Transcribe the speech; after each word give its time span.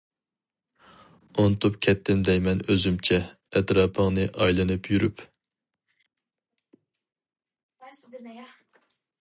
ئۇنتۇپ 1.41 1.75
كەتتىم 1.85 2.23
دەيمەن 2.29 2.63
ئۆزۈمچە 2.73 3.19
ئەتراپىڭنى 3.59 4.25
ئايلىنىپ 4.31 4.89
يۈرۈپ. 4.95 5.25